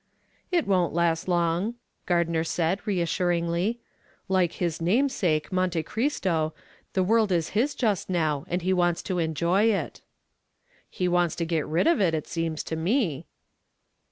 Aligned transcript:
"It 0.49 0.65
won't 0.65 0.95
last 0.95 1.27
long," 1.27 1.75
Gardner 2.07 2.43
said, 2.43 2.87
reassuringly. 2.87 3.79
"Like 4.27 4.53
his 4.53 4.81
namesake, 4.81 5.51
Monte 5.51 5.83
Cristo, 5.83 6.55
the 6.93 7.03
world 7.03 7.31
is 7.31 7.49
his 7.49 7.75
just 7.75 8.09
now 8.09 8.43
and 8.47 8.63
he 8.63 8.73
wants 8.73 9.03
to 9.03 9.19
enjoy 9.19 9.65
it." 9.65 10.01
"He 10.89 11.07
wants 11.07 11.35
to 11.35 11.45
get 11.45 11.67
rid 11.67 11.85
of 11.85 12.01
it, 12.01 12.15
it 12.15 12.25
seems 12.27 12.63
to 12.63 12.75
me." 12.75 13.27